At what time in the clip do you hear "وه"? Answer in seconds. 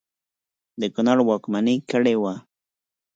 2.21-2.33